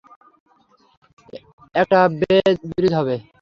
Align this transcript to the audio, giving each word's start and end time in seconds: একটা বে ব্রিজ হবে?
একটা 1.75 1.99
বে 2.19 2.35
ব্রিজ 2.69 2.93
হবে? 2.99 3.15